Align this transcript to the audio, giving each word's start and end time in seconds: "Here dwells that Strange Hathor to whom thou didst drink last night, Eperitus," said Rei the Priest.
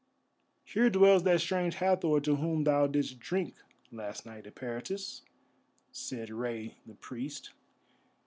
"Here 0.63 0.89
dwells 0.89 1.21
that 1.25 1.41
Strange 1.41 1.75
Hathor 1.75 2.19
to 2.21 2.37
whom 2.37 2.63
thou 2.63 2.87
didst 2.87 3.19
drink 3.19 3.53
last 3.91 4.25
night, 4.25 4.45
Eperitus," 4.47 5.21
said 5.91 6.31
Rei 6.31 6.73
the 6.87 6.95
Priest. 6.95 7.51